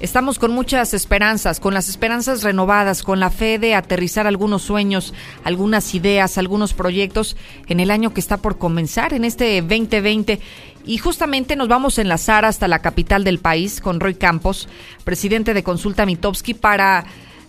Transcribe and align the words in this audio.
Estamos 0.00 0.38
con 0.38 0.52
muchas 0.52 0.94
esperanzas, 0.94 1.60
con 1.60 1.74
las 1.74 1.90
esperanzas 1.90 2.42
renovadas, 2.42 3.02
con 3.02 3.20
la 3.20 3.28
fe 3.28 3.58
de 3.58 3.74
aterrizar 3.74 4.26
algunos 4.26 4.62
sueños, 4.62 5.12
algunas 5.44 5.94
ideas, 5.94 6.38
algunos 6.38 6.72
proyectos 6.72 7.36
en 7.66 7.80
el 7.80 7.90
año 7.90 8.14
que 8.14 8.20
está 8.20 8.38
por 8.38 8.56
comenzar, 8.56 9.12
en 9.12 9.26
este 9.26 9.60
2020. 9.60 10.40
Y 10.86 10.96
justamente 10.96 11.54
nos 11.54 11.68
vamos 11.68 11.98
a 11.98 12.00
enlazar 12.00 12.46
hasta 12.46 12.66
la 12.66 12.78
capital 12.78 13.24
del 13.24 13.40
país 13.40 13.82
con 13.82 14.00
Roy 14.00 14.14
Campos, 14.14 14.68
presidente 15.04 15.52
de 15.52 15.62
Consulta 15.62 16.06
Mitowski, 16.06 16.54
para, 16.54 17.04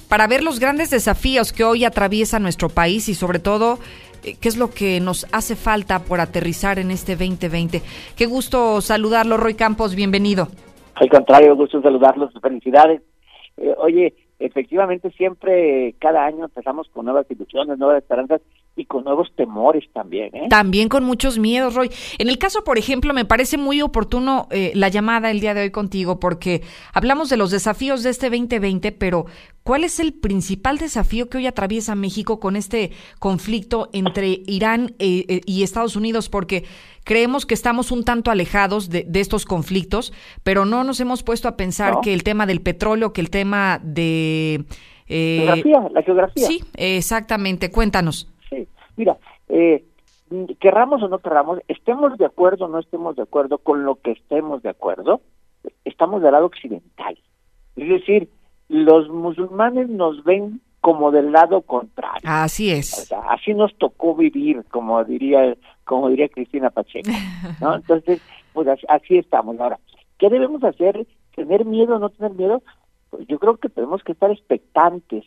para 0.10 0.28
ver 0.28 0.44
los 0.44 0.60
grandes 0.60 0.90
desafíos 0.90 1.54
que 1.54 1.64
hoy 1.64 1.86
atraviesa 1.86 2.38
nuestro 2.40 2.68
país 2.68 3.08
y 3.08 3.16
sobre 3.16 3.40
todo 3.40 3.80
eh, 4.24 4.36
qué 4.38 4.50
es 4.50 4.58
lo 4.58 4.72
que 4.72 5.00
nos 5.00 5.26
hace 5.32 5.56
falta 5.56 6.00
por 6.04 6.20
aterrizar 6.20 6.80
en 6.80 6.92
este 6.92 7.16
2020. 7.16 7.82
Qué 8.18 8.26
gusto 8.26 8.82
saludarlo, 8.82 9.38
Roy 9.38 9.54
Campos, 9.54 9.96
bienvenido. 9.96 10.50
Al 10.96 11.10
contrario, 11.10 11.56
gusto 11.56 11.82
saludarlos, 11.82 12.32
felicidades. 12.42 13.02
Eh, 13.58 13.74
oye, 13.78 14.14
efectivamente 14.40 15.12
siempre, 15.12 15.96
cada 16.00 16.26
año 16.26 16.46
empezamos 16.46 16.88
con 16.90 17.06
nuevas 17.06 17.26
ilusiones, 17.30 17.78
nuevas 17.78 18.02
esperanzas 18.02 18.42
y 18.76 18.86
con 18.86 19.04
nuevos 19.04 19.32
temores 19.36 19.84
también. 19.94 20.36
¿eh? 20.36 20.48
También 20.50 20.90
con 20.90 21.04
muchos 21.04 21.38
miedos, 21.38 21.76
Roy. 21.76 21.90
En 22.18 22.30
el 22.30 22.38
caso, 22.38 22.64
por 22.64 22.78
ejemplo, 22.78 23.14
me 23.14 23.26
parece 23.26 23.58
muy 23.58 23.82
oportuno 23.82 24.48
eh, 24.50 24.72
la 24.76 24.90
llamada 24.90 25.30
el 25.30 25.40
día 25.40 25.54
de 25.54 25.62
hoy 25.62 25.72
contigo 25.72 26.20
porque 26.20 26.62
hablamos 26.94 27.30
de 27.30 27.38
los 27.38 27.52
desafíos 27.52 28.04
de 28.04 28.10
este 28.10 28.30
2020, 28.30 28.92
pero 28.94 29.26
¿cuál 29.64 29.84
es 29.84 30.00
el 30.00 30.14
principal 30.14 30.78
desafío 30.78 31.30
que 31.30 31.38
hoy 31.38 31.48
atraviesa 31.48 31.96
México 31.96 32.40
con 32.40 32.56
este 32.56 32.92
conflicto 33.20 33.90
entre 33.94 34.42
Irán 34.46 34.96
eh, 35.00 35.26
eh, 35.28 35.42
y 35.46 35.64
Estados 35.64 35.96
Unidos? 35.96 36.30
Porque 36.30 36.64
creemos 37.04 37.46
que 37.46 37.54
estamos 37.54 37.92
un 37.92 38.04
tanto 38.04 38.32
alejados 38.32 38.90
de, 38.90 39.08
estos 39.14 39.46
conflictos, 39.46 40.14
pero 40.44 40.66
no 40.66 40.84
nos 40.84 41.00
hemos 41.00 41.24
puesto 41.24 41.48
a 41.48 41.58
pensar 41.58 42.02
que 42.02 42.14
el 42.14 42.24
tema 42.24 42.46
del 42.46 42.62
petróleo, 42.62 43.14
que 43.14 43.22
el 43.22 43.30
tema 43.30 43.80
de... 43.84 44.66
geografía, 45.08 45.90
la 45.92 46.02
geografía. 46.02 46.48
Sí, 46.48 46.64
exactamente. 46.76 47.72
Cuéntanos. 47.72 48.28
Mira, 48.98 49.18
eh, 49.50 49.84
querramos 50.60 51.04
o 51.04 51.08
no 51.08 51.20
querramos, 51.20 51.60
estemos 51.68 52.18
de 52.18 52.26
acuerdo 52.26 52.66
o 52.66 52.68
no 52.68 52.80
estemos 52.80 53.16
de 53.16 53.24
acuerdo 53.24 53.58
con 53.58 53.84
lo 53.84 53.96
que 53.96 54.12
estemos 54.12 54.62
de 54.62 54.70
acuerdo, 54.70 55.22
estamos 55.86 56.22
del 56.22 56.32
lado 56.32 56.46
occidental. 56.46 57.18
Es 57.76 57.90
decir, 57.90 58.30
los 58.72 59.10
musulmanes 59.10 59.90
nos 59.90 60.24
ven 60.24 60.62
como 60.80 61.12
del 61.12 61.32
lado 61.32 61.62
contrario. 61.62 62.22
Así 62.24 62.72
es. 62.72 63.12
así 63.30 63.54
nos 63.54 63.76
tocó 63.76 64.16
vivir, 64.16 64.64
como 64.72 65.04
diría, 65.04 65.56
como 65.84 66.08
diría 66.08 66.30
Cristina 66.30 66.70
Pacheco. 66.70 67.12
¿no? 67.60 67.76
Entonces, 67.76 68.22
pues 68.54 68.68
así, 68.88 69.18
estamos. 69.18 69.60
Ahora, 69.60 69.78
¿qué 70.18 70.30
debemos 70.30 70.64
hacer? 70.64 71.06
¿Tener 71.36 71.66
miedo 71.66 71.98
o 71.98 72.00
no 72.00 72.10
tener 72.10 72.32
miedo? 72.32 72.64
Pues 73.10 73.28
yo 73.28 73.40
creo 73.40 73.58
que 73.58 73.68
tenemos 73.68 74.04
que 74.04 74.14
estar 74.14 74.32
expectantes, 74.32 75.26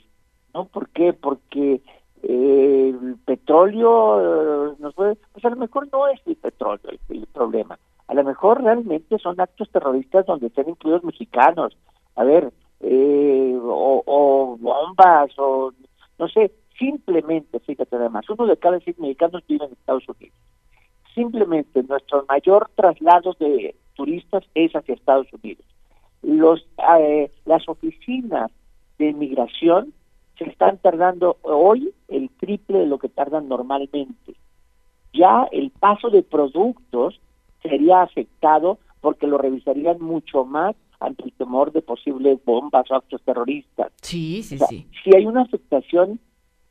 ¿no? 0.55 0.65
¿Por 0.65 0.89
qué? 0.89 1.13
Porque 1.13 1.83
eh, 2.23 2.95
el 3.03 3.17
petróleo 3.27 4.71
eh, 4.71 4.75
nos 4.79 4.95
puede, 4.95 5.17
pues 5.33 5.45
a 5.45 5.51
lo 5.51 5.57
mejor 5.57 5.87
no 5.93 6.09
es 6.09 6.19
el 6.25 6.37
petróleo 6.37 6.81
el, 7.11 7.27
problema, 7.27 7.79
a 8.09 8.15
lo 8.15 8.25
mejor 8.25 8.63
realmente 8.63 9.19
son 9.19 9.39
actos 9.39 9.69
terroristas 9.71 10.25
donde 10.25 10.47
están 10.47 10.69
incluidos 10.69 11.05
mexicanos, 11.05 11.77
a 12.17 12.25
ver, 12.25 12.51
eh, 12.81 13.59
o, 13.61 14.57
bombas, 14.61 15.31
o 15.39 15.73
no 16.19 16.29
sé, 16.29 16.53
simplemente, 16.79 17.61
fíjate 17.61 17.97
además, 17.97 18.29
uno 18.29 18.47
de 18.47 18.57
cada 18.57 18.81
seis 18.81 18.99
mexicanos 18.99 19.43
vive 19.49 19.67
en 19.67 19.73
Estados 19.73 20.09
Unidos. 20.09 20.37
Simplemente 21.15 21.83
nuestro 21.83 22.25
mayor 22.29 22.71
traslado 22.75 23.35
de 23.39 23.75
turistas 23.95 24.45
es 24.55 24.73
hacia 24.73 24.95
Estados 24.95 25.33
Unidos. 25.33 25.65
Los, 26.23 26.67
las 27.45 27.69
oficinas 27.69 28.51
de 28.99 29.11
inmigración 29.11 29.93
se 30.39 30.45
están 30.45 30.79
tardando 30.79 31.37
hoy 31.43 31.93
el 32.09 32.31
triple 32.31 32.79
de 32.79 32.87
lo 32.87 32.99
que 32.99 33.09
tardan 33.09 33.49
normalmente. 33.49 34.35
Ya 35.13 35.47
el 35.53 35.71
paso 35.71 36.11
de 36.11 36.23
productos 36.23 37.21
sería 37.63 38.03
afectado 38.03 38.79
porque 39.01 39.27
lo 39.27 39.39
revisarían 39.39 40.01
mucho 40.01 40.45
más 40.45 40.75
ante 41.05 41.25
el 41.25 41.33
temor 41.33 41.73
de 41.73 41.83
posibles 41.83 42.39
bombas 42.45 42.91
o 42.91 42.95
actos 42.95 43.23
terroristas. 43.23 43.93
Sí, 44.01 44.43
sí, 44.43 44.59
sí. 44.69 44.87
Si 45.03 45.15
hay 45.15 45.27
una 45.27 45.43
afectación 45.43 46.21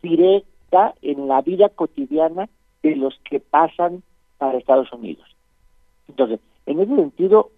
directa 0.01 0.93
en 1.01 1.27
la 1.27 1.41
vida 1.41 1.69
cotidiana 1.69 2.49
de 2.81 2.95
los 2.95 3.13
que 3.29 3.39
pasan 3.39 4.03
para 4.37 4.57
Estados 4.57 4.91
Unidos. 4.91 5.25
Entonces, 6.07 6.39
en 6.65 6.79
ese 6.79 6.95
sentido, 6.95 7.51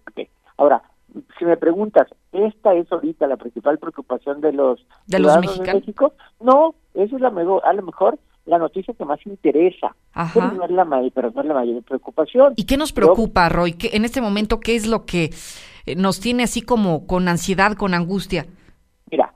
ahora, 0.56 0.82
si 1.38 1.44
me 1.44 1.56
preguntas, 1.56 2.08
¿esta 2.32 2.74
es 2.74 2.90
ahorita 2.90 3.26
la 3.26 3.36
principal 3.36 3.78
preocupación 3.78 4.40
de 4.40 4.52
los, 4.52 4.86
¿De 5.06 5.18
los 5.18 5.34
mexicanos? 5.38 5.66
de 5.66 5.74
México? 5.80 6.12
No, 6.40 6.74
esa 6.94 7.16
es 7.16 7.20
la 7.20 7.30
mejor, 7.30 7.62
a 7.64 7.72
lo 7.72 7.82
mejor 7.82 8.18
la 8.44 8.58
noticia 8.58 8.94
que 8.94 9.04
más 9.04 9.18
interesa, 9.26 9.96
pero 10.32 10.52
no, 10.52 10.64
es 10.64 10.70
la 10.70 10.84
mayor, 10.84 11.10
pero 11.12 11.30
no 11.32 11.40
es 11.40 11.46
la 11.46 11.54
mayor 11.54 11.82
preocupación. 11.82 12.54
¿Y 12.56 12.64
qué 12.64 12.76
nos 12.76 12.92
preocupa, 12.92 13.48
Roy? 13.48 13.72
¿Qué, 13.72 13.90
en 13.92 14.04
este 14.04 14.20
momento, 14.20 14.60
¿qué 14.60 14.76
es 14.76 14.86
lo 14.86 15.04
que 15.04 15.30
nos 15.94 16.20
tiene 16.20 16.42
así 16.44 16.62
como 16.62 17.06
con 17.06 17.28
ansiedad, 17.28 17.76
con 17.76 17.94
angustia? 17.94 18.46
Mira, 19.10 19.32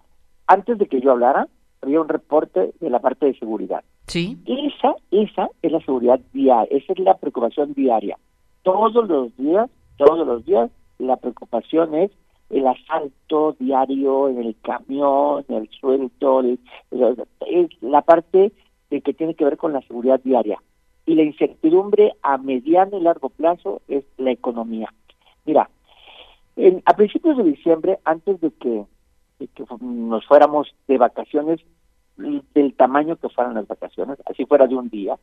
antes 0.47 0.79
de 0.79 0.87
que 0.87 1.01
yo 1.01 1.13
hablara, 1.13 1.47
había 1.83 2.01
un 2.01 2.09
reporte 2.09 2.73
de 2.81 2.91
la 2.91 2.99
parte 2.99 3.27
de 3.27 3.39
seguridad. 3.39 3.85
Sí. 4.07 4.39
Esa, 4.47 4.95
esa 5.11 5.49
es 5.63 5.73
la 5.73 5.81
seguridad 5.81 6.21
diaria, 6.33 6.77
esa 6.77 6.93
es 6.93 6.99
la 6.99 7.17
preocupación 7.17 7.75
diaria. 7.75 8.19
Todos 8.63 9.09
los 9.09 9.37
días, 9.37 9.71
todos 9.97 10.27
los 10.27 10.45
días 10.45 10.71
la 10.99 11.17
preocupación 11.17 11.95
es 11.95 12.11
el 12.51 12.67
asalto 12.67 13.57
diario 13.59 14.29
en 14.29 14.39
el 14.39 14.57
camión, 14.61 15.45
el 15.49 15.69
suelto, 15.71 16.43
es 16.43 17.71
la 17.81 18.03
parte 18.03 18.53
de 18.91 19.01
que 19.01 19.15
tiene 19.15 19.35
que 19.35 19.45
ver 19.45 19.57
con 19.57 19.73
la 19.73 19.81
seguridad 19.83 20.21
diaria. 20.23 20.61
Y 21.07 21.15
la 21.15 21.23
incertidumbre 21.23 22.15
a 22.23 22.39
mediano 22.39 22.99
y 22.99 23.03
largo 23.03 23.31
plazo 23.31 23.81
es 23.89 24.05
la 24.19 24.33
economía. 24.33 24.93
Mira, 25.47 25.71
en, 26.67 26.83
a 26.85 26.95
principios 26.95 27.37
de 27.37 27.45
diciembre, 27.45 27.99
antes 28.05 28.41
de 28.41 28.51
que, 28.53 28.85
nos 29.81 30.27
fuéramos 30.27 30.75
de 30.87 30.99
vacaciones, 30.99 31.61
del 32.17 32.75
tamaño 32.75 33.17
que 33.17 33.31
fueran 33.31 33.55
las 33.55 33.67
vacaciones, 33.67 34.19
así 34.27 34.45
fuera 34.45 34.67
de 34.67 34.77
un 34.77 34.91
día, 34.91 35.19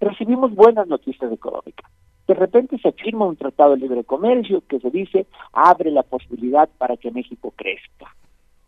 recibimos 0.00 0.52
buenas 0.54 0.88
noticias 0.88 1.32
económicas 1.32 1.90
de 2.26 2.34
repente 2.34 2.78
se 2.78 2.92
firma 2.92 3.26
un 3.26 3.36
tratado 3.36 3.72
de 3.72 3.78
libre 3.78 4.04
comercio 4.04 4.62
que 4.66 4.80
se 4.80 4.90
dice 4.90 5.26
abre 5.52 5.90
la 5.90 6.02
posibilidad 6.02 6.68
para 6.78 6.96
que 6.96 7.10
México 7.10 7.52
crezca. 7.54 8.14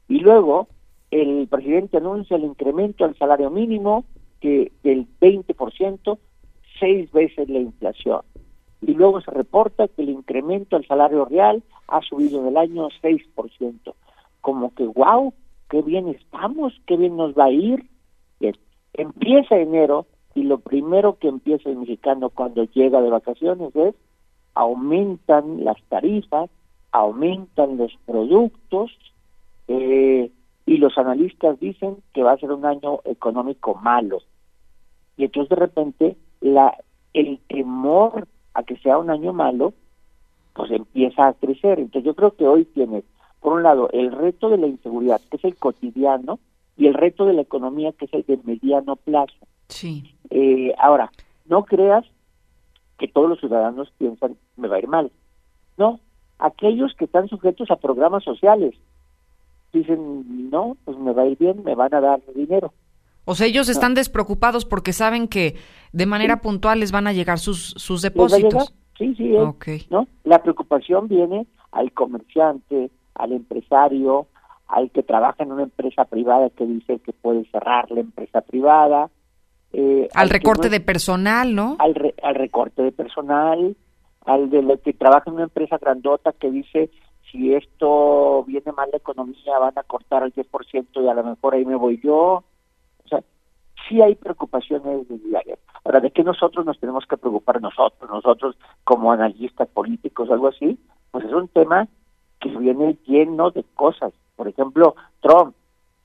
Y 0.08 0.20
luego 0.20 0.68
el 1.10 1.48
presidente 1.48 1.96
anuncia 1.96 2.36
el 2.36 2.44
incremento 2.44 3.04
al 3.04 3.16
salario 3.16 3.50
mínimo 3.50 4.04
que 4.40 4.72
del 4.84 5.06
20%, 5.20 6.18
seis 6.78 7.10
veces 7.10 7.48
la 7.48 7.58
inflación. 7.58 8.20
Y 8.80 8.94
luego 8.94 9.20
se 9.20 9.32
reporta 9.32 9.88
que 9.88 10.02
el 10.02 10.10
incremento 10.10 10.76
al 10.76 10.86
salario 10.86 11.24
real 11.24 11.64
ha 11.88 12.00
subido 12.02 12.42
del 12.44 12.56
año 12.56 12.88
6%. 13.02 13.94
Como 14.40 14.74
que, 14.74 14.86
wow, 14.86 15.32
qué 15.68 15.82
bien 15.82 16.08
estamos, 16.08 16.72
qué 16.86 16.96
bien 16.96 17.16
nos 17.16 17.34
va 17.34 17.46
a 17.46 17.50
ir. 17.50 17.84
Empieza 18.94 19.56
enero 19.56 20.06
y 20.34 20.42
lo 20.42 20.58
primero 20.58 21.18
que 21.18 21.28
empieza 21.28 21.68
el 21.68 21.76
mexicano 21.76 22.30
cuando 22.30 22.64
llega 22.64 23.00
de 23.00 23.10
vacaciones 23.10 23.74
es 23.76 23.94
aumentan 24.54 25.64
las 25.64 25.80
tarifas, 25.88 26.50
aumentan 26.90 27.76
los 27.76 27.96
productos 28.06 28.90
eh, 29.68 30.32
y 30.66 30.76
los 30.78 30.98
analistas 30.98 31.60
dicen 31.60 31.98
que 32.12 32.24
va 32.24 32.32
a 32.32 32.38
ser 32.38 32.50
un 32.50 32.64
año 32.64 32.98
económico 33.04 33.76
malo. 33.76 34.18
Y 35.16 35.24
entonces 35.24 35.50
de 35.50 35.56
repente 35.56 36.16
la 36.40 36.76
el 37.14 37.38
temor 37.48 38.26
a 38.54 38.64
que 38.64 38.76
sea 38.78 38.98
un 38.98 39.10
año 39.10 39.32
malo 39.32 39.74
pues 40.58 40.72
empieza 40.72 41.28
a 41.28 41.34
crecer. 41.34 41.78
Entonces 41.78 42.04
yo 42.04 42.16
creo 42.16 42.32
que 42.32 42.44
hoy 42.44 42.64
tienes 42.64 43.04
por 43.38 43.52
un 43.52 43.62
lado 43.62 43.88
el 43.92 44.10
reto 44.10 44.50
de 44.50 44.58
la 44.58 44.66
inseguridad, 44.66 45.20
que 45.30 45.36
es 45.36 45.44
el 45.44 45.54
cotidiano, 45.54 46.40
y 46.76 46.88
el 46.88 46.94
reto 46.94 47.26
de 47.26 47.32
la 47.32 47.42
economía, 47.42 47.92
que 47.92 48.06
es 48.06 48.12
el 48.12 48.24
de 48.26 48.40
mediano 48.42 48.96
plazo. 48.96 49.36
Sí. 49.68 50.16
Eh, 50.30 50.74
ahora, 50.76 51.12
no 51.46 51.64
creas 51.64 52.04
que 52.98 53.06
todos 53.06 53.28
los 53.28 53.38
ciudadanos 53.38 53.92
piensan, 53.98 54.36
me 54.56 54.66
va 54.66 54.76
a 54.76 54.78
ir 54.80 54.88
mal. 54.88 55.12
No, 55.76 56.00
aquellos 56.40 56.92
que 56.96 57.04
están 57.04 57.28
sujetos 57.28 57.70
a 57.70 57.76
programas 57.76 58.24
sociales 58.24 58.74
dicen, 59.72 60.50
no, 60.50 60.76
pues 60.84 60.98
me 60.98 61.12
va 61.12 61.22
a 61.22 61.26
ir 61.26 61.38
bien, 61.38 61.62
me 61.62 61.76
van 61.76 61.94
a 61.94 62.00
dar 62.00 62.20
dinero. 62.34 62.72
O 63.26 63.36
sea, 63.36 63.46
ellos 63.46 63.68
están 63.68 63.94
despreocupados 63.94 64.64
porque 64.64 64.92
saben 64.92 65.28
que 65.28 65.54
de 65.92 66.06
manera 66.06 66.40
puntual 66.40 66.80
les 66.80 66.90
van 66.90 67.06
a 67.06 67.12
llegar 67.12 67.38
sus, 67.38 67.74
sus 67.76 68.02
depósitos. 68.02 68.74
Sí, 68.98 69.14
sí, 69.14 69.34
¿no? 69.90 70.08
La 70.24 70.42
preocupación 70.42 71.08
viene 71.08 71.46
al 71.70 71.92
comerciante, 71.92 72.90
al 73.14 73.32
empresario, 73.32 74.26
al 74.66 74.90
que 74.90 75.02
trabaja 75.02 75.44
en 75.44 75.52
una 75.52 75.62
empresa 75.62 76.04
privada 76.04 76.50
que 76.50 76.66
dice 76.66 76.98
que 76.98 77.12
puede 77.12 77.44
cerrar 77.50 77.90
la 77.90 78.00
empresa 78.00 78.40
privada, 78.40 79.08
eh, 79.72 80.08
al, 80.14 80.30
recorte 80.30 80.68
de 80.70 80.80
personal, 80.80 81.54
¿no? 81.54 81.76
Al, 81.78 82.14
al 82.22 82.34
recorte 82.34 82.82
de 82.82 82.92
personal, 82.92 83.76
al 84.24 84.50
de 84.50 84.62
lo 84.62 84.80
que 84.80 84.94
trabaja 84.94 85.24
en 85.26 85.34
una 85.34 85.44
empresa 85.44 85.78
grandota 85.78 86.32
que 86.32 86.50
dice, 86.50 86.90
si 87.30 87.54
esto 87.54 88.44
viene 88.44 88.72
mal 88.72 88.88
la 88.90 88.98
economía, 88.98 89.58
van 89.58 89.78
a 89.78 89.82
cortar 89.82 90.22
al 90.22 90.32
10% 90.32 90.86
y 90.94 91.08
a 91.08 91.14
lo 91.14 91.24
mejor 91.24 91.54
ahí 91.54 91.64
me 91.64 91.76
voy 91.76 92.00
yo. 92.02 92.44
O 93.88 93.94
sí 93.94 94.02
hay 94.02 94.14
preocupaciones 94.14 95.08
diarias. 95.08 95.58
Ahora, 95.84 96.00
¿de 96.00 96.10
qué 96.10 96.22
nosotros 96.22 96.66
nos 96.66 96.78
tenemos 96.78 97.06
que 97.06 97.16
preocupar 97.16 97.60
nosotros, 97.60 98.10
nosotros 98.10 98.56
como 98.84 99.12
analistas 99.12 99.68
políticos, 99.68 100.30
algo 100.30 100.48
así? 100.48 100.78
Pues 101.10 101.24
es 101.24 101.32
un 101.32 101.48
tema 101.48 101.88
que 102.40 102.50
viene 102.50 102.96
lleno 103.06 103.50
de 103.50 103.64
cosas. 103.74 104.12
Por 104.36 104.48
ejemplo, 104.48 104.94
Trump. 105.20 105.54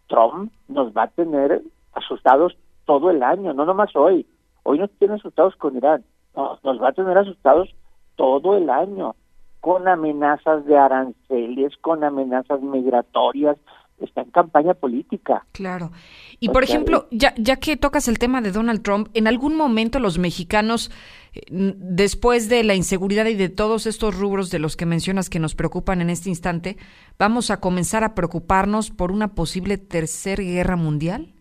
Trump 0.08 0.52
nos 0.68 0.96
va 0.96 1.04
a 1.04 1.08
tener 1.08 1.62
asustados 1.94 2.56
todo 2.86 3.10
el 3.10 3.24
año, 3.24 3.54
no 3.54 3.66
nomás 3.66 3.96
hoy. 3.96 4.26
Hoy 4.64 4.80
nos 4.80 4.92
tiene 4.92 5.16
asustados 5.16 5.56
con 5.56 5.76
Irán, 5.76 6.04
no, 6.36 6.60
nos 6.64 6.82
va 6.82 6.90
a 6.90 6.94
tener 6.94 7.18
asustados 7.18 7.74
todo 8.16 8.58
el 8.58 8.70
año, 8.70 9.16
con 9.60 9.88
amenazas 9.88 10.66
de 10.66 10.78
aranceles, 10.78 11.76
con 11.78 12.04
amenazas 12.04 12.62
migratorias, 12.62 13.58
está 14.00 14.22
en 14.22 14.32
campaña 14.32 14.74
política. 14.74 15.46
Claro. 15.52 15.92
Y 16.40 16.50
por 16.50 16.64
ejemplo, 16.64 17.08
ya, 17.12 17.34
ya 17.38 17.58
que 17.58 17.78
tocas 17.78 18.08
el 18.08 18.20
tema 18.20 18.42
de 18.42 18.52
Donald 18.52 18.82
Trump, 18.82 19.10
¿en 19.14 19.28
algún 19.28 19.56
momento 19.56 20.00
los 20.00 20.20
mexicanos, 20.20 20.92
eh, 21.34 21.42
después 21.50 22.50
de 22.50 22.64
la 22.64 22.76
inseguridad 22.76 23.26
y 23.26 23.36
de 23.36 23.50
todos 23.50 23.86
estos 23.86 24.20
rubros 24.20 24.50
de 24.52 24.60
los 24.60 24.76
que 24.76 24.86
mencionas 24.86 25.30
que 25.30 25.40
nos 25.40 25.56
preocupan 25.56 26.02
en 26.02 26.10
este 26.10 26.30
instante, 26.30 26.78
vamos 27.18 27.52
a 27.52 27.60
comenzar 27.60 28.04
a 28.04 28.16
preocuparnos 28.16 28.92
por 28.92 29.12
una 29.12 29.30
posible 29.30 29.78
tercera 29.78 30.44
guerra 30.44 30.76
mundial? 30.76 31.34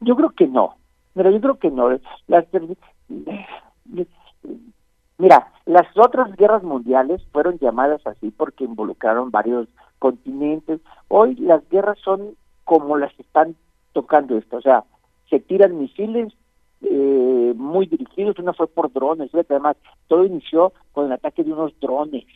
Yo 0.00 0.16
creo 0.16 0.30
que 0.30 0.46
no. 0.46 0.76
Mira, 1.14 1.30
yo 1.30 1.40
creo 1.40 1.58
que 1.58 1.70
no. 1.70 1.88
Las, 2.26 2.44
mira, 5.18 5.52
las 5.64 5.86
otras 5.96 6.34
guerras 6.36 6.62
mundiales 6.62 7.22
fueron 7.32 7.58
llamadas 7.58 8.06
así 8.06 8.30
porque 8.30 8.64
involucraron 8.64 9.30
varios 9.30 9.68
continentes. 10.04 10.82
Hoy 11.08 11.34
las 11.36 11.66
guerras 11.70 11.98
son 12.04 12.36
como 12.64 12.98
las 12.98 13.18
están 13.18 13.56
tocando 13.94 14.36
esto, 14.36 14.58
o 14.58 14.60
sea, 14.60 14.84
se 15.30 15.40
tiran 15.40 15.78
misiles 15.78 16.30
eh, 16.82 17.54
muy 17.56 17.86
dirigidos, 17.86 18.38
una 18.38 18.52
fue 18.52 18.66
por 18.66 18.92
drones, 18.92 19.30
además 19.34 19.78
todo 20.08 20.26
inició 20.26 20.74
con 20.92 21.06
el 21.06 21.12
ataque 21.12 21.42
de 21.42 21.54
unos 21.54 21.72
drones, 21.80 22.26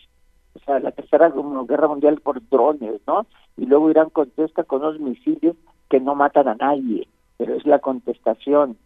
o 0.54 0.60
sea, 0.60 0.80
la 0.80 0.92
tercera 0.92 1.30
guerra 1.68 1.88
mundial 1.88 2.22
por 2.22 2.40
drones, 2.48 3.02
¿no? 3.06 3.26
Y 3.58 3.66
luego 3.66 3.90
Irán 3.90 4.08
contesta 4.08 4.64
con 4.64 4.80
unos 4.80 4.98
misiles 4.98 5.54
que 5.90 6.00
no 6.00 6.14
matan 6.14 6.48
a 6.48 6.54
nadie, 6.54 7.06
pero 7.36 7.54
es 7.54 7.66
la 7.66 7.80
contestación. 7.80 8.78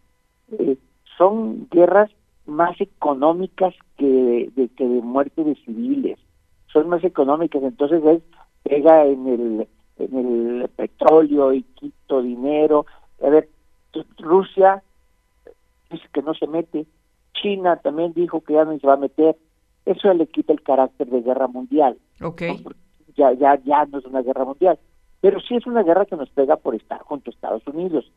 Eh, 0.59 0.77
son 1.17 1.69
guerras 1.71 2.11
más 2.45 2.81
económicas 2.81 3.73
que 3.97 4.51
de, 4.57 4.67
que 4.75 4.85
de 4.85 5.01
muerte 5.01 5.45
de 5.45 5.55
civiles, 5.63 6.19
son 6.73 6.89
más 6.89 7.03
económicas, 7.03 7.63
entonces 7.63 8.03
es 8.03 8.21
pega 8.63 9.05
en 9.05 9.27
el 9.27 9.67
en 9.97 10.17
el 10.17 10.69
petróleo 10.69 11.53
y 11.53 11.63
quito 11.63 12.21
dinero. 12.21 12.85
A 13.23 13.29
ver, 13.29 13.49
Rusia 14.17 14.83
dice 15.91 16.07
que 16.11 16.23
no 16.23 16.33
se 16.33 16.47
mete, 16.47 16.85
China 17.33 17.77
también 17.77 18.13
dijo 18.13 18.41
que 18.41 18.53
ya 18.53 18.65
no 18.65 18.77
se 18.79 18.87
va 18.87 18.93
a 18.93 18.97
meter. 18.97 19.37
Eso 19.85 20.13
le 20.13 20.27
quita 20.27 20.53
el 20.53 20.63
carácter 20.63 21.07
de 21.07 21.21
guerra 21.21 21.47
mundial. 21.47 21.97
Okay. 22.21 22.63
Ya, 23.15 23.33
ya, 23.33 23.59
ya 23.63 23.85
no 23.85 23.99
es 23.99 24.05
una 24.05 24.21
guerra 24.21 24.45
mundial. 24.45 24.79
Pero 25.21 25.39
sí 25.41 25.55
es 25.55 25.67
una 25.67 25.83
guerra 25.83 26.05
que 26.05 26.15
nos 26.15 26.29
pega 26.29 26.55
por 26.55 26.73
estar 26.73 27.01
junto 27.01 27.29
a 27.29 27.33
Estados 27.33 27.67
Unidos. 27.67 28.11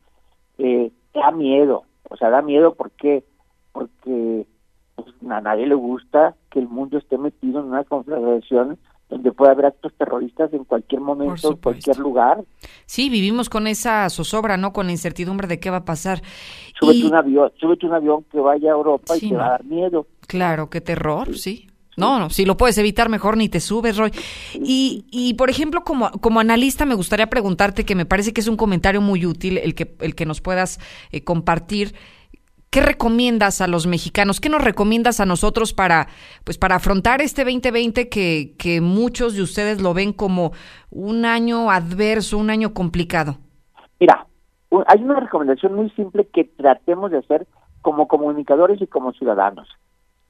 Eh, 0.57 0.91
da 1.13 1.31
miedo, 1.31 1.83
o 2.09 2.17
sea, 2.17 2.29
da 2.29 2.41
miedo 2.41 2.73
porque 2.73 3.23
porque 3.71 4.47
a 5.29 5.41
nadie 5.41 5.67
le 5.67 5.75
gusta 5.75 6.35
que 6.49 6.59
el 6.59 6.67
mundo 6.67 6.97
esté 6.97 7.17
metido 7.17 7.59
en 7.59 7.67
una 7.67 7.83
conflagración 7.83 8.77
donde 9.09 9.31
puede 9.31 9.51
haber 9.51 9.67
actos 9.67 9.93
terroristas 9.97 10.51
en 10.53 10.65
cualquier 10.65 11.01
momento, 11.01 11.51
en 11.51 11.57
cualquier 11.57 11.97
lugar. 11.97 12.43
Sí, 12.85 13.09
vivimos 13.09 13.49
con 13.49 13.67
esa 13.67 14.09
zozobra, 14.09 14.57
¿no? 14.57 14.73
Con 14.73 14.87
la 14.87 14.91
incertidumbre 14.91 15.47
de 15.47 15.59
qué 15.59 15.69
va 15.69 15.77
a 15.77 15.85
pasar. 15.85 16.21
Súbete, 16.77 17.05
un, 17.05 17.15
avión, 17.15 17.51
súbete 17.57 17.85
un 17.85 17.93
avión 17.93 18.25
que 18.29 18.39
vaya 18.39 18.71
a 18.71 18.75
Europa 18.75 19.15
y 19.15 19.29
te 19.29 19.35
va 19.35 19.47
a 19.47 19.49
dar 19.51 19.63
miedo. 19.63 20.07
Claro, 20.27 20.69
qué 20.69 20.81
terror, 20.81 21.35
sí. 21.35 21.67
No, 21.95 22.19
no, 22.19 22.29
si 22.29 22.45
lo 22.45 22.57
puedes 22.57 22.77
evitar 22.77 23.09
mejor 23.09 23.37
ni 23.37 23.49
te 23.49 23.59
subes, 23.59 23.97
Roy. 23.97 24.11
Y, 24.53 25.05
y 25.09 25.33
por 25.33 25.49
ejemplo, 25.49 25.83
como, 25.83 26.11
como 26.11 26.39
analista 26.39 26.85
me 26.85 26.93
gustaría 26.93 27.27
preguntarte, 27.27 27.85
que 27.85 27.95
me 27.95 28.05
parece 28.05 28.33
que 28.33 28.41
es 28.41 28.47
un 28.47 28.55
comentario 28.55 29.01
muy 29.01 29.25
útil 29.25 29.57
el 29.57 29.73
que, 29.73 29.95
el 30.01 30.13
que 30.13 30.27
nos 30.27 30.39
puedas 30.39 30.79
eh, 31.11 31.23
compartir, 31.23 31.95
¿Qué 32.77 32.83
recomiendas 32.83 33.59
a 33.61 33.67
los 33.67 33.87
mexicanos? 33.87 34.39
¿Qué 34.39 34.49
nos 34.49 34.63
recomiendas 34.63 35.19
a 35.19 35.25
nosotros 35.25 35.73
para, 35.73 36.09
pues, 36.43 36.59
para 36.59 36.75
afrontar 36.75 37.21
este 37.21 37.43
2020 37.43 38.07
que, 38.07 38.53
que 38.59 38.81
muchos 38.81 39.35
de 39.35 39.41
ustedes 39.41 39.81
lo 39.81 39.95
ven 39.95 40.13
como 40.13 40.51
un 40.91 41.25
año 41.25 41.71
adverso, 41.71 42.37
un 42.37 42.51
año 42.51 42.75
complicado? 42.75 43.39
Mira, 43.99 44.27
hay 44.85 45.01
una 45.01 45.19
recomendación 45.19 45.73
muy 45.73 45.89
simple 45.89 46.27
que 46.27 46.43
tratemos 46.43 47.09
de 47.09 47.17
hacer 47.17 47.47
como 47.81 48.07
comunicadores 48.07 48.79
y 48.79 48.85
como 48.85 49.11
ciudadanos. 49.11 49.67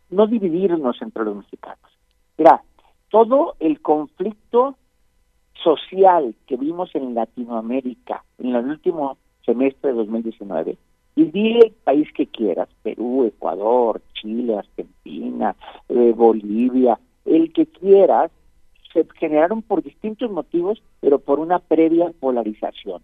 No 0.09 0.25
dividirnos 0.25 1.01
entre 1.01 1.25
los 1.25 1.35
mexicanos. 1.35 1.91
Mira, 2.37 2.63
todo 3.09 3.57
el 3.59 3.81
conflicto 3.81 4.77
social 5.61 6.33
que 6.47 6.55
vimos 6.55 6.95
en 6.95 7.13
Latinoamérica 7.13 8.23
en 8.37 8.55
el 8.55 8.67
último 8.67 9.17
semestre 9.43 9.89
de 9.89 9.97
2019 9.97 10.77
y 11.17 11.25
di 11.25 11.57
el 11.57 11.71
país 11.83 12.07
que 12.13 12.27
quieras, 12.27 12.69
Perú, 12.83 13.25
Ecuador, 13.25 13.99
Chile, 14.13 14.55
Argentina, 14.55 15.55
eh, 15.89 16.13
Bolivia, 16.15 16.99
el 17.25 17.51
que 17.53 17.65
quieras, 17.65 18.29
se 18.93 19.03
generaron 19.15 19.63
por 19.63 19.81
distintos 19.81 20.29
motivos, 20.29 20.79
pero 20.99 21.17
por 21.17 21.39
una 21.39 21.57
previa 21.57 22.11
polarización. 22.19 23.01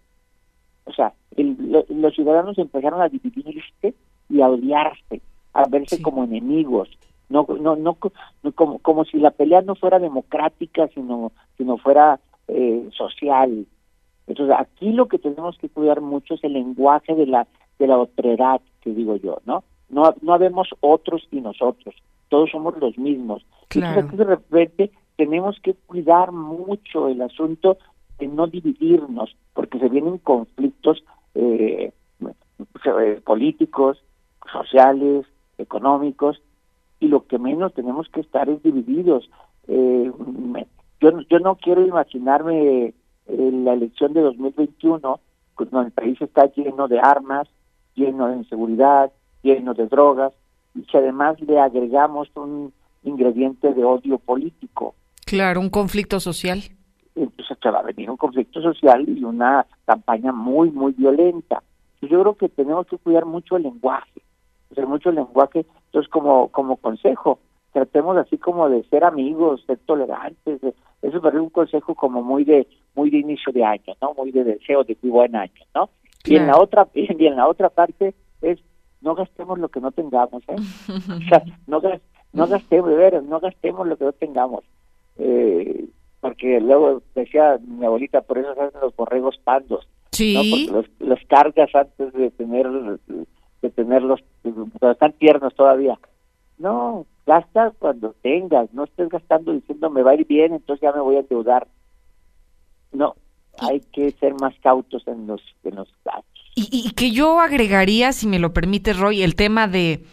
O 0.84 0.92
sea, 0.92 1.12
los 1.36 2.14
ciudadanos 2.14 2.56
empezaron 2.56 3.02
a 3.02 3.08
dividirse 3.08 3.94
y 4.28 4.40
a 4.40 4.48
odiarse, 4.48 5.20
a 5.52 5.66
verse 5.66 6.00
como 6.00 6.22
enemigos, 6.22 6.88
no, 7.28 7.44
no, 7.60 7.74
no, 7.74 7.98
como, 8.54 8.78
como 8.78 9.04
si 9.06 9.18
la 9.18 9.32
pelea 9.32 9.62
no 9.62 9.74
fuera 9.74 9.98
democrática, 9.98 10.86
sino, 10.94 11.32
sino 11.56 11.78
fuera 11.78 12.20
eh, 12.46 12.88
social. 12.96 13.66
Entonces, 14.28 14.54
aquí 14.56 14.92
lo 14.92 15.08
que 15.08 15.18
tenemos 15.18 15.58
que 15.58 15.68
cuidar 15.68 16.00
mucho 16.00 16.34
es 16.34 16.44
el 16.44 16.52
lenguaje 16.52 17.16
de 17.16 17.26
la 17.26 17.48
de 17.84 17.88
la 17.88 17.98
otredad, 17.98 18.60
que 18.80 18.90
digo 18.90 19.16
yo, 19.16 19.38
¿no? 19.44 19.64
No, 19.88 20.14
no 20.22 20.34
habemos 20.34 20.68
otros 20.80 21.26
y 21.30 21.40
nosotros, 21.40 21.94
todos 22.28 22.50
somos 22.50 22.76
los 22.78 22.96
mismos. 22.98 23.44
Entonces 23.70 24.18
de 24.18 24.24
repente 24.24 24.90
tenemos 25.16 25.58
que 25.60 25.74
cuidar 25.74 26.32
mucho 26.32 27.08
el 27.08 27.20
asunto 27.22 27.78
de 28.18 28.26
no 28.26 28.46
dividirnos, 28.46 29.36
porque 29.52 29.78
se 29.78 29.88
vienen 29.88 30.18
conflictos 30.18 31.04
eh, 31.34 31.92
eh, 32.20 33.20
políticos, 33.24 34.02
sociales, 34.50 35.26
económicos, 35.58 36.40
y 37.00 37.08
lo 37.08 37.26
que 37.26 37.38
menos 37.38 37.74
tenemos 37.74 38.08
que 38.08 38.20
estar 38.20 38.48
es 38.48 38.62
divididos. 38.62 39.28
Eh, 39.68 40.10
yo, 41.00 41.20
yo 41.28 41.38
no 41.40 41.56
quiero 41.56 41.86
imaginarme 41.86 42.94
eh, 43.26 43.50
la 43.52 43.74
elección 43.74 44.12
de 44.12 44.22
2021 44.22 45.20
cuando 45.54 45.80
el 45.82 45.92
país 45.92 46.20
está 46.20 46.46
lleno 46.52 46.88
de 46.88 46.98
armas, 46.98 47.48
lleno 47.94 48.28
de 48.28 48.36
inseguridad, 48.36 49.12
lleno 49.42 49.74
de 49.74 49.86
drogas, 49.86 50.32
y 50.74 50.82
que 50.82 50.98
además 50.98 51.40
le 51.40 51.58
agregamos 51.58 52.28
un 52.34 52.72
ingrediente 53.04 53.72
de 53.72 53.84
odio 53.84 54.18
político. 54.18 54.94
Claro, 55.24 55.60
un 55.60 55.70
conflicto 55.70 56.20
social. 56.20 56.62
Entonces 57.14 57.56
se 57.62 57.70
va 57.70 57.80
a 57.80 57.82
venir 57.82 58.10
un 58.10 58.16
conflicto 58.16 58.60
social 58.60 59.08
y 59.08 59.22
una 59.22 59.66
campaña 59.86 60.32
muy, 60.32 60.70
muy 60.70 60.92
violenta. 60.92 61.62
Yo 62.02 62.20
creo 62.20 62.34
que 62.34 62.48
tenemos 62.48 62.86
que 62.86 62.98
cuidar 62.98 63.24
mucho 63.24 63.56
el 63.56 63.62
lenguaje, 63.62 64.20
hacer 64.70 64.86
mucho 64.86 65.10
el 65.10 65.16
lenguaje. 65.16 65.64
Entonces, 65.86 66.10
como, 66.10 66.48
como 66.48 66.76
consejo, 66.76 67.38
tratemos 67.72 68.16
así 68.16 68.36
como 68.36 68.68
de 68.68 68.82
ser 68.84 69.04
amigos, 69.04 69.62
ser 69.66 69.78
tolerantes. 69.86 70.62
eso 71.02 71.28
es 71.28 71.34
un 71.34 71.50
consejo 71.50 71.94
como 71.94 72.22
muy 72.22 72.44
de 72.44 72.66
muy 72.94 73.10
de 73.10 73.18
inicio 73.18 73.52
de 73.52 73.64
año, 73.64 73.94
¿no? 74.00 74.14
Muy 74.14 74.30
de 74.30 74.44
deseo 74.44 74.84
de 74.84 74.96
muy 75.02 75.10
buen 75.10 75.34
año, 75.34 75.62
¿no? 75.74 75.90
Y 76.24 76.36
en 76.36 76.46
la 76.46 76.58
otra 76.58 76.88
y 76.94 77.26
en 77.26 77.36
la 77.36 77.48
otra 77.48 77.68
parte 77.68 78.14
es 78.42 78.58
no 79.00 79.14
gastemos 79.14 79.58
lo 79.58 79.68
que 79.68 79.80
no 79.80 79.92
tengamos, 79.92 80.42
¿eh? 80.48 80.56
o 80.88 81.28
sea, 81.28 81.44
no, 81.66 81.80
no 82.32 82.46
gastemos, 82.46 82.90
no 83.24 83.40
gastemos 83.40 83.86
lo 83.86 83.96
que 83.96 84.04
no 84.04 84.12
tengamos. 84.12 84.64
Eh, 85.18 85.86
porque 86.20 86.58
luego 86.58 87.02
decía 87.14 87.58
mi 87.62 87.84
abuelita, 87.84 88.22
por 88.22 88.38
eso 88.38 88.54
se 88.54 88.62
hacen 88.62 88.80
los 88.80 88.96
borregos 88.96 89.38
pandos. 89.44 89.86
Sí. 90.10 90.34
Porque 90.34 90.72
los, 90.72 91.08
los 91.08 91.26
cargas 91.28 91.74
antes 91.74 92.12
de 92.14 92.30
tener 92.30 92.66
de 93.64 93.70
tenerlos, 93.70 94.20
cuando 94.42 94.92
están 94.92 95.12
tiernos 95.12 95.54
todavía. 95.54 95.98
No, 96.58 97.06
gasta 97.26 97.72
cuando 97.78 98.14
tengas, 98.22 98.72
no 98.72 98.84
estés 98.84 99.08
gastando 99.08 99.52
diciendo 99.52 99.90
me 99.90 100.02
va 100.02 100.12
a 100.12 100.14
ir 100.14 100.26
bien, 100.26 100.54
entonces 100.54 100.82
ya 100.82 100.92
me 100.92 101.00
voy 101.00 101.16
a 101.16 101.20
endeudar. 101.20 101.66
No, 102.92 103.16
hay 103.58 103.80
que 103.92 104.10
ser 104.12 104.34
más 104.34 104.54
cautos 104.62 105.06
en 105.06 105.26
los, 105.26 105.40
en 105.64 105.76
los 105.76 105.88
gastos. 106.04 106.24
Y, 106.56 106.68
y, 106.70 106.90
que 106.92 107.10
yo 107.10 107.40
agregaría, 107.40 108.12
si 108.12 108.26
me 108.26 108.38
lo 108.38 108.52
permite 108.52 108.92
Roy, 108.92 109.22
el 109.22 109.34
tema 109.34 109.66
de 109.66 110.04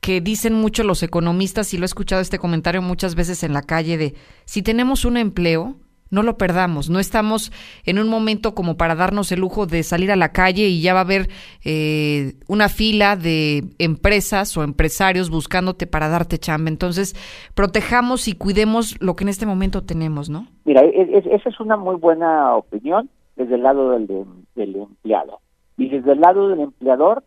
que 0.00 0.20
dicen 0.20 0.54
mucho 0.54 0.84
los 0.84 1.02
economistas, 1.02 1.74
y 1.74 1.78
lo 1.78 1.84
he 1.84 1.86
escuchado 1.86 2.22
este 2.22 2.38
comentario 2.38 2.80
muchas 2.80 3.14
veces 3.14 3.42
en 3.42 3.52
la 3.52 3.62
calle, 3.62 3.98
de 3.98 4.14
si 4.44 4.62
tenemos 4.62 5.04
un 5.04 5.16
empleo, 5.16 5.76
no 6.10 6.22
lo 6.22 6.36
perdamos. 6.36 6.90
No 6.90 6.98
estamos 6.98 7.52
en 7.84 7.98
un 7.98 8.08
momento 8.08 8.54
como 8.54 8.76
para 8.76 8.94
darnos 8.94 9.32
el 9.32 9.40
lujo 9.40 9.66
de 9.66 9.82
salir 9.82 10.10
a 10.10 10.16
la 10.16 10.30
calle 10.30 10.68
y 10.68 10.80
ya 10.80 10.94
va 10.94 11.00
a 11.00 11.02
haber 11.02 11.28
eh, 11.64 12.34
una 12.48 12.68
fila 12.68 13.16
de 13.16 13.64
empresas 13.78 14.56
o 14.56 14.62
empresarios 14.62 15.30
buscándote 15.30 15.86
para 15.86 16.08
darte 16.08 16.38
chamba. 16.38 16.70
Entonces, 16.70 17.14
protejamos 17.54 18.28
y 18.28 18.34
cuidemos 18.34 19.00
lo 19.00 19.16
que 19.16 19.24
en 19.24 19.28
este 19.28 19.46
momento 19.46 19.84
tenemos, 19.84 20.30
¿no? 20.30 20.46
Mira, 20.64 20.82
esa 20.82 21.48
es 21.48 21.60
una 21.60 21.76
muy 21.76 21.96
buena 21.96 22.54
opinión 22.54 23.08
desde 23.36 23.54
el 23.54 23.62
lado 23.62 23.90
del, 23.90 24.06
del 24.54 24.76
empleado. 24.76 25.40
Y 25.76 25.88
desde 25.88 26.12
el 26.12 26.20
lado 26.20 26.48
del 26.48 26.60
empleador 26.60 27.22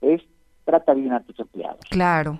es 0.00 0.22
trata 0.64 0.94
bien 0.94 1.12
a 1.12 1.20
tus 1.20 1.38
empleados. 1.40 1.80
Claro. 1.90 2.38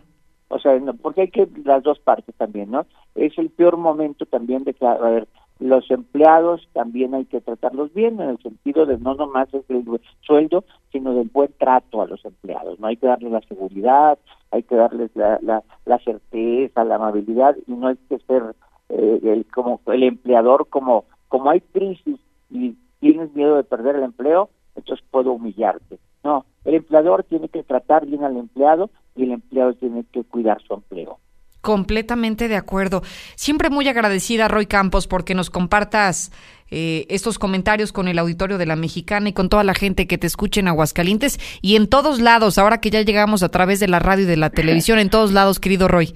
O 0.49 0.59
sea, 0.59 0.73
porque 1.01 1.23
hay 1.23 1.31
que 1.31 1.49
las 1.65 1.83
dos 1.83 1.99
partes 1.99 2.35
también, 2.37 2.71
¿no? 2.71 2.87
Es 3.15 3.37
el 3.39 3.51
peor 3.51 3.77
momento 3.77 4.27
también 4.27 4.65
de 4.65 4.75
que, 4.75 4.85
a 4.85 4.95
ver, 4.95 5.29
los 5.61 5.91
empleados 5.91 6.67
también 6.73 7.15
hay 7.15 7.27
que 7.27 7.41
tratarlos 7.41 7.93
bien 7.93 8.21
en 8.21 8.31
el 8.31 8.39
sentido 8.39 8.87
de 8.87 8.99
no 8.99 9.15
nomás 9.15 9.49
el 9.53 9.85
sueldo, 10.23 10.65
sino 10.91 11.15
del 11.15 11.29
buen 11.29 11.53
trato 11.59 12.01
a 12.01 12.07
los 12.07 12.25
empleados. 12.25 12.81
No 12.81 12.87
hay 12.87 12.97
que 12.97 13.07
darles 13.07 13.31
la 13.31 13.43
seguridad, 13.43 14.19
hay 14.51 14.63
que 14.63 14.75
darles 14.75 15.11
la, 15.15 15.39
la, 15.85 15.99
certeza, 15.99 16.85
la 16.85 16.97
amabilidad 16.97 17.57
y 17.67 17.73
no 17.73 17.89
hay 17.89 17.97
que 18.09 18.19
ser 18.21 18.55
eh, 18.89 19.21
el, 19.23 19.47
como 19.47 19.81
el 19.87 20.03
empleador 20.03 20.67
como 20.69 21.05
como 21.29 21.49
hay 21.51 21.61
crisis 21.61 22.19
y 22.51 22.75
tienes 22.99 23.33
miedo 23.35 23.55
de 23.55 23.63
perder 23.63 23.95
el 23.97 24.03
empleo, 24.03 24.51
entonces 24.75 25.07
puedo 25.13 25.33
humillarte. 25.33 26.01
No, 26.25 26.45
el 26.65 26.75
empleador 26.75 27.23
tiene 27.23 27.49
que 27.49 27.63
tratar 27.63 28.05
bien 28.05 28.25
al 28.25 28.37
empleado 28.37 28.91
y 29.15 29.23
el 29.23 29.33
empleado 29.33 29.75
tiene 29.75 30.05
que 30.05 30.25
cuidar 30.25 30.61
su 30.63 30.75
empleo. 30.75 31.20
Completamente 31.61 32.49
de 32.49 32.57
acuerdo. 32.57 33.03
Siempre 33.35 33.71
muy 33.71 33.87
agradecida, 33.89 34.49
Roy 34.49 34.67
Campos, 34.67 35.07
porque 35.07 35.35
nos 35.35 35.51
compartas 35.51 36.33
eh, 36.71 37.07
estos 37.09 37.39
comentarios 37.39 37.93
con 37.93 38.09
el 38.09 38.19
auditorio 38.19 38.57
de 38.57 38.67
la 38.67 38.77
Mexicana 38.77 39.29
y 39.29 39.33
con 39.33 39.49
toda 39.49 39.65
la 39.65 39.75
gente 39.75 40.07
que 40.07 40.19
te 40.19 40.27
escucha 40.27 40.61
en 40.61 40.69
Aguascalientes 40.69 41.39
y 41.61 41.77
en 41.77 41.89
todos 41.89 42.21
lados, 42.21 42.59
ahora 42.59 42.81
que 42.81 42.91
ya 42.91 43.03
llegamos 43.03 43.43
a 43.43 43.49
través 43.49 43.81
de 43.81 43.89
la 43.89 43.99
radio 43.99 44.25
y 44.25 44.29
de 44.29 44.37
la 44.37 44.51
televisión, 44.51 44.99
en 44.99 45.11
todos 45.11 45.33
lados, 45.33 45.59
querido 45.59 45.89
Roy. 45.89 46.15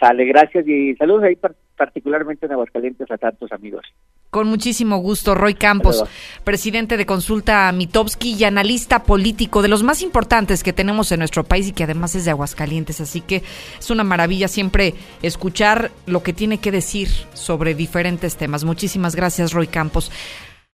Sale, 0.00 0.24
gracias 0.24 0.66
y 0.66 0.94
saludos 0.94 1.24
ahí 1.24 1.36
particularmente 1.76 2.46
en 2.46 2.52
Aguascalientes 2.52 3.10
a 3.10 3.18
tantos 3.18 3.52
amigos. 3.52 3.84
Con 4.30 4.48
muchísimo 4.48 4.98
gusto, 4.98 5.34
Roy 5.34 5.54
Campos, 5.54 6.04
presidente 6.44 6.96
de 6.96 7.06
Consulta 7.06 7.70
Mitowski 7.72 8.34
y 8.34 8.44
analista 8.44 9.04
político 9.04 9.62
de 9.62 9.68
los 9.68 9.82
más 9.82 10.02
importantes 10.02 10.62
que 10.62 10.72
tenemos 10.72 11.10
en 11.12 11.20
nuestro 11.20 11.44
país 11.44 11.68
y 11.68 11.72
que 11.72 11.84
además 11.84 12.14
es 12.14 12.24
de 12.24 12.32
Aguascalientes. 12.32 13.00
Así 13.00 13.20
que 13.20 13.42
es 13.78 13.90
una 13.90 14.04
maravilla 14.04 14.48
siempre 14.48 14.94
escuchar 15.22 15.90
lo 16.06 16.22
que 16.22 16.32
tiene 16.32 16.58
que 16.58 16.72
decir 16.72 17.08
sobre 17.34 17.74
diferentes 17.74 18.36
temas. 18.36 18.64
Muchísimas 18.64 19.14
gracias, 19.14 19.52
Roy 19.52 19.68
Campos. 19.68 20.10